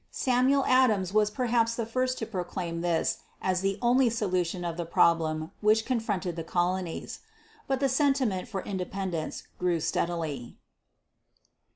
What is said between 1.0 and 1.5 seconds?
was